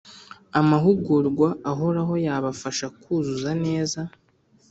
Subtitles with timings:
[0.59, 3.99] amahugurwa ahoraho yabafasha kuzuza neza